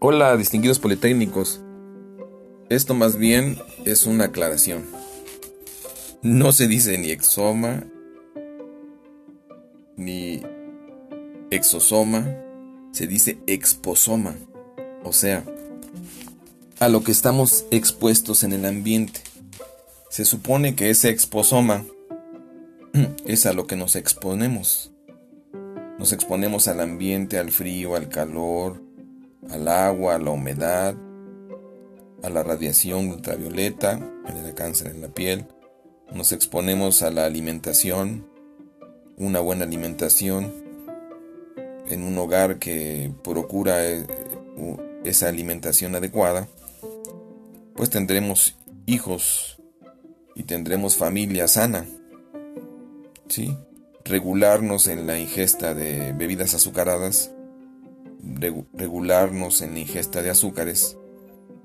Hola, 0.00 0.36
distinguidos 0.36 0.78
politécnicos. 0.78 1.60
Esto 2.68 2.94
más 2.94 3.16
bien 3.16 3.58
es 3.84 4.06
una 4.06 4.26
aclaración. 4.26 4.84
No 6.22 6.52
se 6.52 6.68
dice 6.68 6.96
ni 6.98 7.10
exoma, 7.10 7.82
ni 9.96 10.40
exosoma, 11.50 12.32
se 12.92 13.08
dice 13.08 13.40
exposoma, 13.48 14.36
o 15.02 15.12
sea, 15.12 15.44
a 16.78 16.88
lo 16.88 17.02
que 17.02 17.10
estamos 17.10 17.66
expuestos 17.72 18.44
en 18.44 18.52
el 18.52 18.66
ambiente. 18.66 19.20
Se 20.10 20.24
supone 20.24 20.76
que 20.76 20.90
ese 20.90 21.08
exposoma 21.08 21.84
es 23.26 23.46
a 23.46 23.52
lo 23.52 23.66
que 23.66 23.74
nos 23.74 23.96
exponemos. 23.96 24.92
Nos 25.98 26.12
exponemos 26.12 26.68
al 26.68 26.78
ambiente, 26.78 27.36
al 27.36 27.50
frío, 27.50 27.96
al 27.96 28.08
calor, 28.08 28.87
al 29.50 29.68
agua, 29.68 30.14
a 30.14 30.18
la 30.18 30.30
humedad, 30.30 30.94
a 32.22 32.28
la 32.28 32.42
radiación 32.42 33.08
ultravioleta, 33.08 33.98
el 34.26 34.54
cáncer 34.54 34.88
en 34.88 35.00
la 35.00 35.08
piel. 35.08 35.46
Nos 36.12 36.32
exponemos 36.32 37.02
a 37.02 37.10
la 37.10 37.24
alimentación, 37.24 38.26
una 39.16 39.40
buena 39.40 39.64
alimentación 39.64 40.52
en 41.86 42.02
un 42.02 42.18
hogar 42.18 42.58
que 42.58 43.12
procura 43.22 43.84
eh, 43.84 44.06
esa 45.04 45.28
alimentación 45.28 45.94
adecuada, 45.94 46.48
pues 47.74 47.90
tendremos 47.90 48.56
hijos 48.86 49.58
y 50.34 50.44
tendremos 50.44 50.96
familia 50.96 51.48
sana. 51.48 51.86
¿Sí? 53.28 53.56
Regularnos 54.04 54.86
en 54.86 55.06
la 55.06 55.18
ingesta 55.18 55.74
de 55.74 56.12
bebidas 56.12 56.54
azucaradas, 56.54 57.32
regularnos 58.72 59.62
en 59.62 59.74
la 59.74 59.80
ingesta 59.80 60.22
de 60.22 60.30
azúcares, 60.30 60.96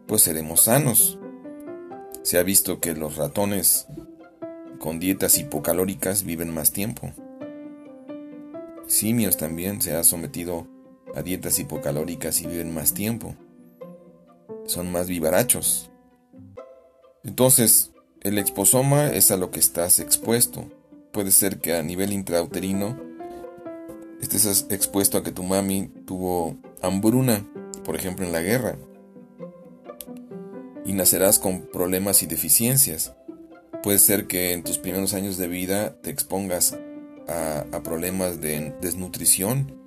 pues 0.08 0.22
seremos 0.22 0.62
sanos. 0.62 1.20
Se 2.22 2.38
ha 2.38 2.44
visto 2.44 2.80
que 2.80 2.94
los 2.94 3.18
ratones 3.18 3.88
con 4.80 5.00
dietas 5.00 5.38
hipocalóricas 5.38 6.24
viven 6.24 6.54
más 6.54 6.72
tiempo. 6.72 7.12
Simios 8.88 9.38
también 9.38 9.82
se 9.82 9.96
ha 9.96 10.04
sometido 10.04 10.68
a 11.16 11.22
dietas 11.22 11.60
hipocalóricas 11.60 12.42
y 12.42 12.48
viven 12.48 12.74
más 12.74 12.94
tiempo. 12.94 13.36
Son 14.66 14.92
más 14.92 15.08
vivarachos. 15.08 15.90
Entonces, 17.24 17.92
el 18.22 18.38
exposoma 18.38 19.08
es 19.08 19.32
a 19.32 19.38
lo 19.38 19.52
que 19.52 19.60
estás 19.60 20.00
expuesto. 20.00 20.66
Puede 21.12 21.32
ser 21.32 21.60
que 21.60 21.76
a 21.76 21.84
nivel 21.84 22.12
intrauterino 22.12 23.00
estés 24.24 24.68
expuesto 24.70 25.18
a 25.18 25.24
que 25.24 25.32
tu 25.32 25.44
mami 25.44 25.90
tuvo 26.06 26.58
hambruna, 26.82 27.46
por 27.84 27.96
ejemplo 27.96 28.26
en 28.26 28.32
la 28.32 28.42
guerra, 28.42 28.78
y 30.86 30.94
nacerás 30.94 31.40
con 31.40 31.62
problemas 31.62 32.24
y 32.24 32.28
deficiencias. 32.28 33.14
Puede 33.82 34.00
ser 34.00 34.28
que 34.28 34.54
en 34.54 34.64
tus 34.64 34.78
primeros 34.78 35.14
años 35.14 35.38
de 35.38 35.48
vida 35.48 35.96
te 36.02 36.10
expongas 36.10 36.78
a, 37.28 37.66
problemas 37.84 38.42
de 38.42 38.74
desnutrición 38.82 39.78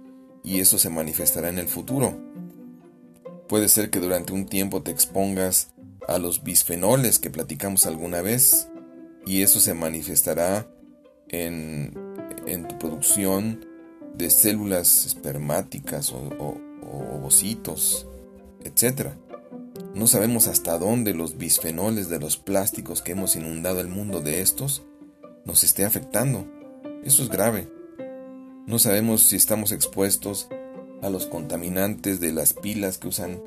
y 0.43 0.61
eso 0.61 0.79
se 0.79 0.91
manifestará 0.91 1.49
en 1.49 1.59
el 1.59 1.69
futuro. 1.69 2.19
Puede 3.49 3.69
ser 3.69 3.91
que 3.91 4.01
durante 4.01 4.33
un 4.33 4.47
tiempo 4.47 4.83
te 4.83 4.91
expongas 4.91 5.73
a 6.09 6.19
los 6.19 6.43
bisfenoles 6.43 7.19
que 7.19 7.31
platicamos 7.31 7.87
alguna 7.87 8.23
vez 8.23 8.69
y 9.25 9.43
eso 9.43 9.61
se 9.61 9.75
manifestará 9.75 10.69
en, 11.29 11.93
tu 12.69 12.79
producción 12.79 13.65
de 14.17 14.31
células 14.31 15.07
espermáticas 15.07 16.13
o, 16.13 16.19
o, 16.39 17.17
ovocitos, 17.17 18.07
etc. 18.65 19.11
No 19.95 20.07
sabemos 20.07 20.47
hasta 20.49 20.79
dónde 20.79 21.15
los 21.15 21.37
bisfenoles 21.37 22.09
de 22.09 22.19
los 22.19 22.37
plásticos 22.37 23.03
que 23.03 23.13
hemos 23.13 23.37
inundado 23.37 23.81
el 23.81 23.89
mundo 23.89 24.21
de 24.21 24.41
estos 24.41 24.83
nos 25.45 25.65
esté 25.65 25.85
afectando. 25.85 26.47
Eso 27.05 27.23
es 27.23 27.29
grave. 27.29 27.69
No 28.67 28.79
sabemos 28.79 29.23
si 29.23 29.37
estamos 29.37 29.73
expuestos 29.73 30.49
a 31.03 31.11
los 31.11 31.27
contaminantes 31.27 32.21
de 32.21 32.33
las 32.33 32.53
pilas 32.53 32.99
que 32.99 33.09
usan 33.09 33.41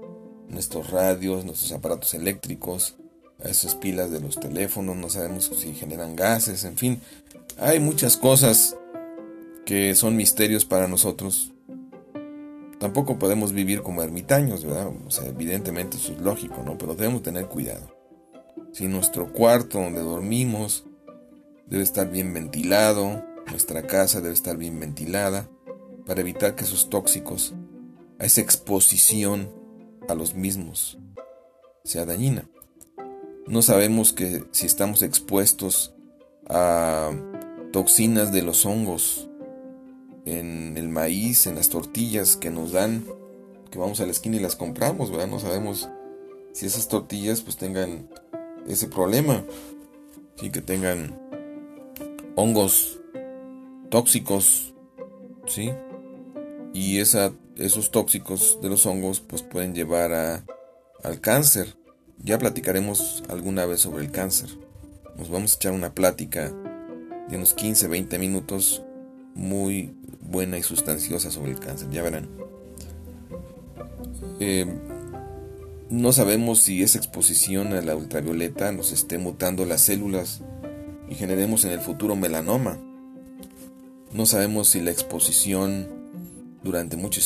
nuestros 0.47 0.91
radios, 0.91 1.45
nuestros 1.45 1.71
aparatos 1.71 2.13
eléctricos, 2.13 2.95
a 3.43 3.49
esas 3.49 3.75
pilas 3.75 4.11
de 4.11 4.19
los 4.19 4.39
teléfonos, 4.39 4.97
no 4.97 5.09
sabemos 5.09 5.51
si 5.57 5.73
generan 5.73 6.15
gases, 6.15 6.63
en 6.65 6.77
fin. 6.77 7.01
Hay 7.57 7.79
muchas 7.79 8.17
cosas 8.17 8.75
que 9.69 9.93
son 9.93 10.15
misterios 10.15 10.65
para 10.65 10.87
nosotros. 10.87 11.53
Tampoco 12.79 13.19
podemos 13.19 13.53
vivir 13.53 13.83
como 13.83 14.01
ermitaños, 14.01 14.65
¿verdad? 14.65 14.91
O 15.05 15.11
sea, 15.11 15.27
evidentemente 15.27 15.97
eso 15.97 16.13
es 16.13 16.21
lógico, 16.21 16.63
¿no? 16.65 16.75
Pero 16.75 16.95
debemos 16.95 17.21
tener 17.21 17.45
cuidado. 17.45 17.95
Si 18.73 18.87
nuestro 18.87 19.31
cuarto 19.31 19.79
donde 19.79 20.01
dormimos 20.01 20.85
debe 21.67 21.83
estar 21.83 22.09
bien 22.09 22.33
ventilado, 22.33 23.23
nuestra 23.51 23.85
casa 23.85 24.21
debe 24.21 24.33
estar 24.33 24.57
bien 24.57 24.79
ventilada 24.79 25.47
para 26.03 26.21
evitar 26.21 26.55
que 26.55 26.63
esos 26.63 26.89
tóxicos, 26.89 27.53
a 28.17 28.25
esa 28.25 28.41
exposición 28.41 29.51
a 30.07 30.15
los 30.15 30.33
mismos, 30.33 30.97
sea 31.83 32.05
dañina. 32.05 32.49
No 33.45 33.61
sabemos 33.61 34.13
que 34.13 34.45
si 34.49 34.65
estamos 34.65 35.03
expuestos 35.03 35.93
a 36.47 37.11
toxinas 37.71 38.31
de 38.31 38.41
los 38.41 38.65
hongos 38.65 39.28
en 40.31 40.77
el 40.77 40.89
maíz, 40.89 41.47
en 41.47 41.55
las 41.55 41.69
tortillas 41.69 42.35
que 42.35 42.49
nos 42.49 42.71
dan, 42.71 43.05
que 43.71 43.79
vamos 43.79 43.99
a 43.99 44.05
la 44.05 44.11
esquina 44.11 44.37
y 44.37 44.39
las 44.39 44.55
compramos, 44.55 45.11
¿verdad? 45.11 45.27
No 45.27 45.39
sabemos 45.39 45.89
si 46.53 46.65
esas 46.65 46.87
tortillas 46.87 47.41
pues 47.41 47.57
tengan 47.57 48.09
ese 48.67 48.87
problema, 48.87 49.43
sí 50.35 50.49
que 50.49 50.61
tengan 50.61 51.19
hongos 52.35 52.99
tóxicos, 53.89 54.73
¿sí? 55.47 55.71
Y 56.73 56.99
esa, 56.99 57.33
esos 57.57 57.91
tóxicos 57.91 58.59
de 58.61 58.69
los 58.69 58.85
hongos 58.85 59.19
pues 59.19 59.41
pueden 59.41 59.73
llevar 59.73 60.13
a, 60.13 60.45
al 61.03 61.19
cáncer. 61.19 61.77
Ya 62.21 62.37
platicaremos 62.37 63.23
alguna 63.29 63.65
vez 63.65 63.81
sobre 63.81 64.03
el 64.03 64.11
cáncer. 64.11 64.49
Nos 65.17 65.29
vamos 65.29 65.53
a 65.53 65.55
echar 65.55 65.73
una 65.73 65.93
plática 65.93 66.53
de 67.29 67.37
unos 67.37 67.53
15, 67.53 67.87
20 67.87 68.19
minutos 68.19 68.83
muy 69.39 69.95
buena 70.21 70.57
y 70.57 70.63
sustanciosa 70.63 71.31
sobre 71.31 71.51
el 71.51 71.59
cáncer, 71.59 71.89
ya 71.89 72.03
verán. 72.03 72.27
Eh, 74.39 74.65
no 75.89 76.11
sabemos 76.11 76.59
si 76.59 76.83
esa 76.83 76.97
exposición 76.97 77.73
a 77.73 77.81
la 77.81 77.95
ultravioleta 77.95 78.71
nos 78.71 78.91
esté 78.91 79.17
mutando 79.17 79.65
las 79.65 79.81
células 79.81 80.41
y 81.09 81.15
generemos 81.15 81.65
en 81.65 81.71
el 81.71 81.79
futuro 81.79 82.15
melanoma. 82.15 82.77
No 84.13 84.25
sabemos 84.25 84.69
si 84.69 84.81
la 84.81 84.91
exposición 84.91 85.87
durante 86.63 86.97
mucho, 86.97 87.21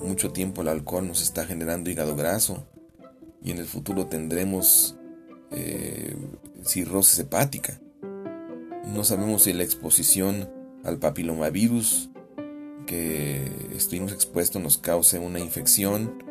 mucho 0.00 0.32
tiempo 0.32 0.62
al 0.62 0.68
alcohol 0.68 1.06
nos 1.06 1.22
está 1.22 1.44
generando 1.44 1.90
hígado 1.90 2.16
graso 2.16 2.66
y 3.44 3.50
en 3.50 3.58
el 3.58 3.66
futuro 3.66 4.06
tendremos 4.06 4.96
eh, 5.50 6.16
cirrosis 6.64 7.18
hepática. 7.18 7.78
No 8.86 9.04
sabemos 9.04 9.42
si 9.42 9.52
la 9.52 9.64
exposición 9.64 10.57
al 10.84 10.98
papilomavirus 10.98 12.10
que 12.86 13.50
estuvimos 13.76 14.12
expuestos 14.12 14.62
nos 14.62 14.78
cause 14.78 15.18
una 15.18 15.40
infección 15.40 16.22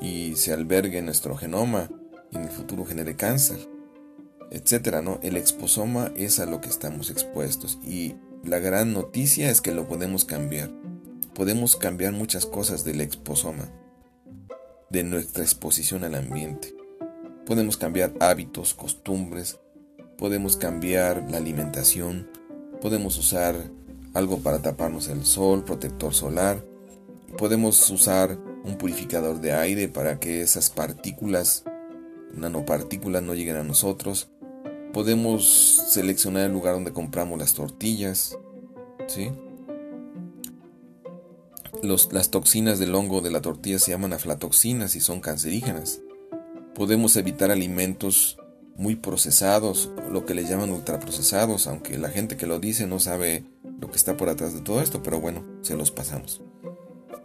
y 0.00 0.36
se 0.36 0.52
albergue 0.52 0.98
en 0.98 1.06
nuestro 1.06 1.36
genoma 1.36 1.90
y 2.30 2.36
en 2.36 2.44
el 2.44 2.50
futuro 2.50 2.84
genere 2.84 3.16
cáncer, 3.16 3.68
etcétera, 4.50 5.02
¿no? 5.02 5.18
El 5.22 5.36
exposoma 5.36 6.12
es 6.16 6.38
a 6.38 6.46
lo 6.46 6.60
que 6.60 6.68
estamos 6.68 7.10
expuestos 7.10 7.78
y 7.84 8.14
la 8.44 8.60
gran 8.60 8.92
noticia 8.92 9.50
es 9.50 9.60
que 9.60 9.74
lo 9.74 9.88
podemos 9.88 10.24
cambiar. 10.24 10.70
Podemos 11.34 11.76
cambiar 11.76 12.12
muchas 12.12 12.46
cosas 12.46 12.84
del 12.84 13.00
exposoma, 13.00 13.68
de 14.90 15.02
nuestra 15.02 15.42
exposición 15.42 16.04
al 16.04 16.14
ambiente. 16.14 16.74
Podemos 17.44 17.76
cambiar 17.76 18.14
hábitos, 18.20 18.74
costumbres, 18.74 19.58
podemos 20.16 20.56
cambiar 20.56 21.28
la 21.30 21.38
alimentación, 21.38 22.28
podemos 22.80 23.18
usar 23.18 23.56
algo 24.14 24.38
para 24.38 24.60
taparnos 24.60 25.08
el 25.08 25.24
sol, 25.24 25.64
protector 25.64 26.14
solar, 26.14 26.64
podemos 27.36 27.88
usar 27.90 28.38
un 28.64 28.76
purificador 28.76 29.40
de 29.40 29.52
aire 29.52 29.88
para 29.88 30.18
que 30.18 30.42
esas 30.42 30.70
partículas, 30.70 31.64
nanopartículas 32.34 33.22
no 33.22 33.34
lleguen 33.34 33.56
a 33.56 33.64
nosotros, 33.64 34.28
Podemos 34.92 35.46
seleccionar 35.90 36.46
el 36.46 36.52
lugar 36.52 36.74
donde 36.74 36.92
compramos 36.92 37.38
las 37.38 37.54
tortillas. 37.54 38.38
¿sí? 39.06 39.30
las 42.10 42.30
toxinas 42.30 42.80
del 42.80 42.94
hongo 42.94 43.20
de 43.20 43.30
la 43.30 43.40
tortilla 43.40 43.78
se 43.78 43.92
llaman 43.92 44.12
aflatoxinas 44.12 44.96
y 44.96 45.00
son 45.00 45.20
cancerígenas. 45.20 46.00
Podemos 46.74 47.16
evitar 47.16 47.50
alimentos 47.50 48.38
muy 48.74 48.96
procesados, 48.96 49.90
lo 50.10 50.24
que 50.24 50.34
le 50.34 50.44
llaman 50.44 50.70
ultraprocesados, 50.70 51.66
aunque 51.66 51.98
la 51.98 52.08
gente 52.08 52.36
que 52.36 52.46
lo 52.46 52.58
dice 52.58 52.86
no 52.86 52.98
sabe 52.98 53.44
lo 53.78 53.90
que 53.90 53.96
está 53.96 54.16
por 54.16 54.28
atrás 54.28 54.54
de 54.54 54.60
todo 54.60 54.80
esto, 54.80 55.02
pero 55.02 55.20
bueno, 55.20 55.44
se 55.62 55.76
los 55.76 55.90
pasamos. 55.90 56.42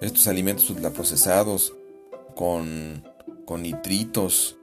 Estos 0.02 0.28
alimentos 0.28 0.70
ultraprocesados 0.70 1.74
con, 2.36 3.04
con 3.46 3.64
nitritos, 3.64 4.58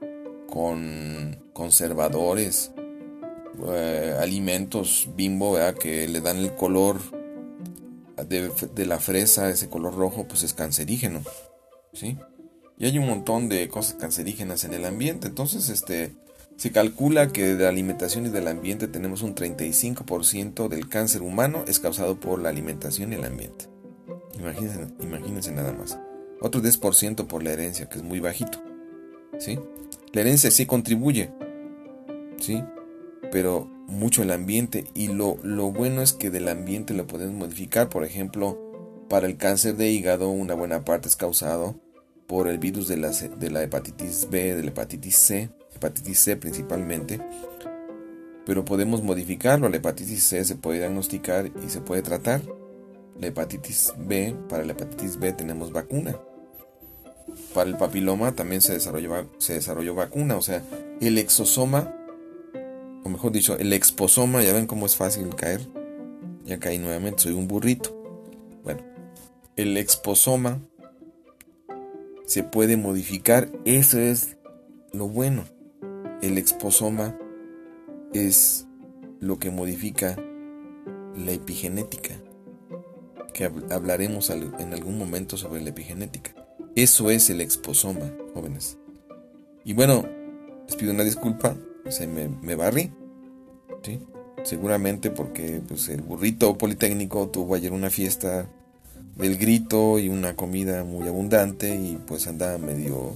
con 0.47 1.43
conservadores, 1.53 2.71
eh, 3.67 4.15
alimentos 4.19 5.09
bimbo 5.15 5.57
que 5.79 6.07
le 6.07 6.21
dan 6.21 6.37
el 6.37 6.55
color 6.55 6.99
de, 8.27 8.85
la 8.85 8.99
fresa, 8.99 9.49
ese 9.49 9.69
color 9.69 9.95
rojo, 9.95 10.27
pues 10.27 10.43
es 10.43 10.53
cancerígeno. 10.53 11.21
¿sí? 11.93 12.17
Y 12.77 12.85
hay 12.85 12.97
un 12.97 13.07
montón 13.07 13.49
de 13.49 13.67
cosas 13.67 13.95
cancerígenas 13.95 14.63
en 14.63 14.73
el 14.73 14.85
ambiente. 14.85 15.27
Entonces, 15.27 15.69
este, 15.69 16.15
se 16.57 16.71
calcula 16.71 17.31
que 17.31 17.55
de 17.55 17.63
la 17.63 17.69
alimentación 17.69 18.25
y 18.25 18.29
del 18.29 18.47
ambiente 18.47 18.87
tenemos 18.87 19.21
un 19.23 19.33
35% 19.33 20.67
del 20.67 20.87
cáncer 20.87 21.21
humano 21.21 21.63
es 21.67 21.79
causado 21.79 22.19
por 22.19 22.41
la 22.41 22.49
alimentación 22.49 23.11
y 23.11 23.15
el 23.15 23.25
ambiente. 23.25 23.65
Imagínense, 24.37 24.87
imagínense 24.99 25.51
nada 25.51 25.73
más. 25.73 25.99
Otro 26.39 26.61
10% 26.61 27.27
por 27.27 27.43
la 27.43 27.51
herencia, 27.51 27.87
que 27.87 27.97
es 27.97 28.03
muy 28.03 28.19
bajito. 28.19 28.59
¿Sí? 29.39 29.59
La 30.13 30.21
herencia 30.21 30.51
sí 30.51 30.65
contribuye. 30.65 31.31
¿Sí? 32.39 32.63
Pero 33.31 33.69
mucho 33.87 34.23
el 34.23 34.31
ambiente. 34.31 34.85
Y 34.93 35.07
lo, 35.07 35.37
lo 35.43 35.71
bueno 35.71 36.01
es 36.01 36.13
que 36.13 36.31
del 36.31 36.47
ambiente 36.47 36.93
lo 36.93 37.05
podemos 37.07 37.35
modificar. 37.35 37.89
Por 37.89 38.03
ejemplo, 38.03 38.59
para 39.09 39.27
el 39.27 39.37
cáncer 39.37 39.75
de 39.75 39.91
hígado, 39.91 40.29
una 40.29 40.55
buena 40.55 40.83
parte 40.83 41.07
es 41.07 41.15
causado 41.15 41.79
por 42.27 42.47
el 42.47 42.57
virus 42.57 42.87
de 42.87 42.97
la, 42.97 43.09
de 43.09 43.51
la 43.51 43.61
hepatitis 43.61 44.27
B, 44.29 44.55
de 44.55 44.63
la 44.63 44.69
hepatitis 44.69 45.15
C, 45.17 45.49
hepatitis 45.81 46.19
C 46.19 46.37
principalmente. 46.37 47.19
Pero 48.45 48.63
podemos 48.65 49.01
modificarlo. 49.03 49.69
La 49.69 49.77
hepatitis 49.77 50.23
C 50.23 50.45
se 50.45 50.55
puede 50.55 50.79
diagnosticar 50.79 51.51
y 51.65 51.69
se 51.69 51.81
puede 51.81 52.01
tratar. 52.01 52.41
La 53.19 53.27
hepatitis 53.27 53.93
B, 53.97 54.35
para 54.47 54.63
la 54.63 54.73
hepatitis 54.73 55.17
B 55.17 55.33
tenemos 55.33 55.71
vacuna. 55.71 56.17
Para 57.53 57.69
el 57.69 57.77
papiloma 57.77 58.33
también 58.33 58.61
se 58.61 58.73
desarrolló, 58.73 59.29
se 59.37 59.53
desarrolló 59.53 59.95
vacuna. 59.95 60.37
O 60.37 60.41
sea, 60.41 60.63
el 61.01 61.17
exosoma, 61.17 61.95
o 63.03 63.09
mejor 63.09 63.31
dicho, 63.31 63.57
el 63.57 63.73
exposoma, 63.73 64.43
ya 64.43 64.53
ven 64.53 64.67
cómo 64.67 64.85
es 64.85 64.95
fácil 64.95 65.35
caer. 65.35 65.61
Ya 66.45 66.59
caí 66.59 66.77
nuevamente, 66.77 67.23
soy 67.23 67.33
un 67.33 67.47
burrito. 67.47 67.95
Bueno, 68.63 68.81
el 69.55 69.77
exposoma 69.77 70.59
se 72.25 72.43
puede 72.43 72.77
modificar. 72.77 73.49
Eso 73.65 73.99
es 73.99 74.37
lo 74.91 75.07
bueno. 75.07 75.43
El 76.21 76.37
exposoma 76.37 77.17
es 78.13 78.67
lo 79.19 79.39
que 79.39 79.49
modifica 79.49 80.15
la 81.15 81.31
epigenética 81.31 82.15
que 83.33 83.49
hablaremos 83.71 84.29
en 84.29 84.73
algún 84.73 84.97
momento 84.97 85.37
sobre 85.37 85.61
la 85.61 85.69
epigenética. 85.69 86.33
Eso 86.75 87.09
es 87.09 87.29
el 87.29 87.41
exposoma, 87.41 88.11
jóvenes. 88.33 88.77
Y 89.63 89.73
bueno, 89.73 90.05
les 90.67 90.75
pido 90.75 90.93
una 90.93 91.03
disculpa, 91.03 91.55
se 91.89 92.07
me, 92.07 92.27
me 92.27 92.55
barrí, 92.55 92.91
¿sí? 93.83 93.99
seguramente 94.43 95.11
porque 95.11 95.61
pues, 95.67 95.89
el 95.89 96.01
burrito 96.01 96.57
politécnico 96.57 97.29
tuvo 97.29 97.55
ayer 97.55 97.71
una 97.73 97.89
fiesta 97.89 98.49
del 99.15 99.37
grito 99.37 99.99
y 99.99 100.09
una 100.09 100.35
comida 100.35 100.83
muy 100.83 101.07
abundante 101.07 101.75
y 101.75 101.97
pues 102.07 102.27
andaba 102.27 102.57
medio, 102.57 103.13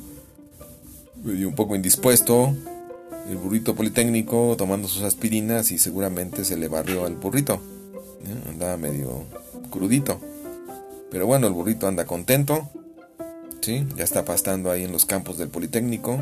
medio 1.24 1.48
un 1.48 1.56
poco 1.56 1.76
indispuesto. 1.76 2.54
El 3.30 3.38
burrito 3.38 3.76
politécnico 3.76 4.56
tomando 4.58 4.88
sus 4.88 5.04
aspirinas 5.04 5.72
y 5.72 5.78
seguramente 5.78 6.46
se 6.46 6.58
le 6.58 6.68
barrió 6.68 7.06
al 7.06 7.16
burrito. 7.16 7.60
Andaba 8.50 8.78
medio 8.78 9.24
crudito. 9.72 10.20
Pero 11.12 11.26
bueno, 11.26 11.48
el 11.48 11.54
burrito 11.54 11.88
anda 11.88 12.06
contento. 12.06 12.70
¿sí? 13.62 13.86
Ya 13.96 14.04
está 14.04 14.26
pastando 14.26 14.72
ahí 14.72 14.84
en 14.84 14.92
los 14.92 15.06
campos 15.06 15.38
del 15.38 15.50
Politécnico. 15.50 16.20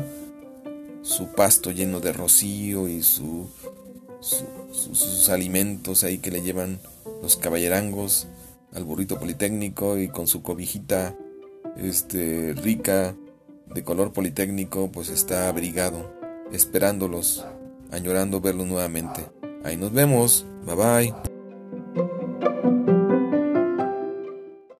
Su 1.02 1.28
pasto 1.28 1.70
lleno 1.70 2.00
de 2.00 2.12
rocío 2.12 2.88
y 2.88 3.02
su, 3.02 3.48
sus 4.20 5.28
alimentos 5.28 6.04
ahí 6.04 6.18
que 6.18 6.30
le 6.30 6.40
llevan 6.40 6.80
los 7.22 7.36
caballerangos 7.36 8.26
al 8.72 8.84
burrito 8.84 9.18
Politécnico 9.18 9.98
y 9.98 10.08
con 10.08 10.26
su 10.26 10.42
cobijita 10.42 11.14
este, 11.76 12.54
rica 12.54 13.14
de 13.74 13.82
color 13.82 14.12
politécnico, 14.12 14.90
pues 14.92 15.08
está 15.08 15.48
abrigado, 15.48 16.12
esperándolos, 16.52 17.44
añorando 17.90 18.40
verlos 18.40 18.66
nuevamente. 18.66 19.26
Ahí 19.64 19.76
nos 19.76 19.92
vemos. 19.92 20.44
Bye 20.66 20.76
bye. 20.76 21.33